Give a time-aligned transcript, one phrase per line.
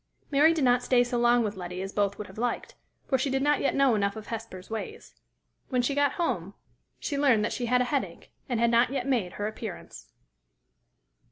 [0.31, 2.73] Mary did not stay so long with Letty as both would have liked,
[3.05, 5.13] for she did not yet know enough of Hesper's ways.
[5.69, 6.55] When she got home,
[6.99, 10.11] she learned that she had a headache, and had not yet made her appearance.